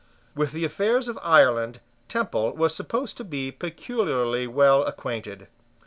[0.33, 5.45] With the affairs of Ireland Temple was supposed to be peculiarly well acquainted.